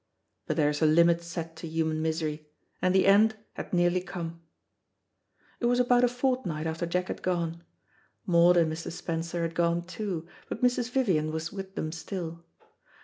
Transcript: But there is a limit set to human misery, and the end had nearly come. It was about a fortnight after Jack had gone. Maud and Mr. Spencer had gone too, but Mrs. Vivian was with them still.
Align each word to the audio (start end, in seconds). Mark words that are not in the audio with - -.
But 0.47 0.57
there 0.57 0.71
is 0.71 0.81
a 0.81 0.87
limit 0.87 1.21
set 1.21 1.55
to 1.57 1.67
human 1.67 2.01
misery, 2.01 2.49
and 2.81 2.95
the 2.95 3.05
end 3.05 3.35
had 3.53 3.71
nearly 3.71 4.01
come. 4.01 4.41
It 5.59 5.67
was 5.67 5.79
about 5.79 6.03
a 6.03 6.07
fortnight 6.07 6.65
after 6.65 6.87
Jack 6.87 7.09
had 7.09 7.21
gone. 7.21 7.63
Maud 8.25 8.57
and 8.57 8.73
Mr. 8.73 8.91
Spencer 8.91 9.43
had 9.43 9.53
gone 9.53 9.83
too, 9.83 10.27
but 10.49 10.63
Mrs. 10.63 10.89
Vivian 10.89 11.31
was 11.31 11.51
with 11.53 11.75
them 11.75 11.91
still. 11.91 12.43